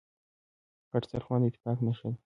غټ 0.91 1.03
سترخوان 1.07 1.39
داتفاق 1.43 1.77
نښه 1.85 2.07
ده. 2.11 2.17